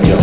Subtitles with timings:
[0.00, 0.21] Vision.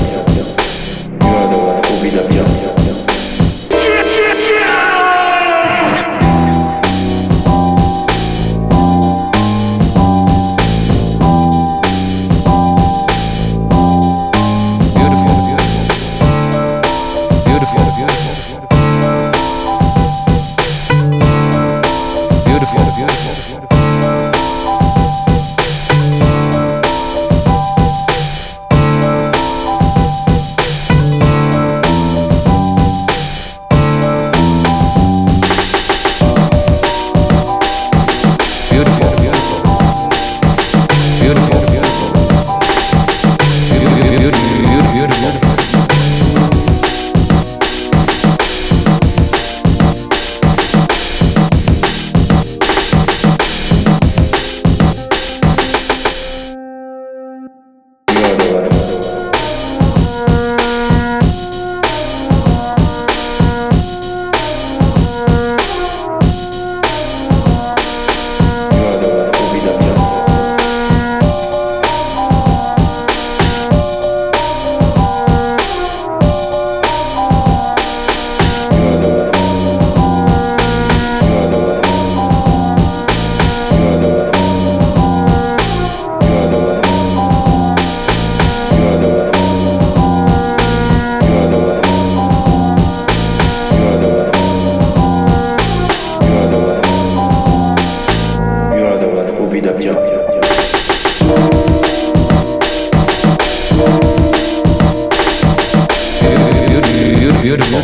[107.41, 107.79] beautiful.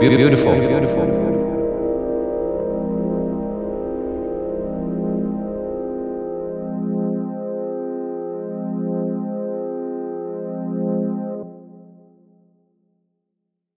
[0.00, 0.54] Beautiful.
[0.54, 1.03] Beautiful.